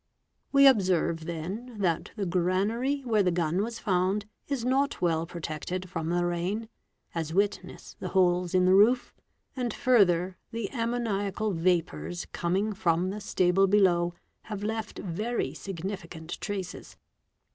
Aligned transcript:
_"We 0.51 0.65
observe 0.65 1.25
then 1.25 1.75
that 1.77 2.09
the 2.15 2.25
granary 2.25 3.01
where 3.01 3.21
the 3.21 3.29
gun 3.29 3.61
was 3.61 3.77
found 3.77 4.25
is 4.47 4.65
not 4.65 4.95
3 4.95 5.05
1 5.05 5.11
ell 5.11 5.25
protected 5.27 5.87
from 5.91 6.09
the 6.09 6.25
rain, 6.25 6.69
as 7.13 7.35
witness 7.35 7.95
the 7.99 8.07
holes 8.07 8.55
in 8.55 8.65
the 8.65 8.73
roof, 8.73 9.13
and 9.55 9.71
further_ 9.71 10.37
the 10.51 10.71
ammoniacal 10.73 11.51
vapours 11.51 12.25
coming 12.31 12.73
from 12.73 13.11
the 13.11 13.21
stable 13.21 13.67
below 13.67 14.15
have 14.49 14.63
left 14.63 14.97
very 14.97 15.53
ignificant 15.67 16.39
traces. 16.41 16.97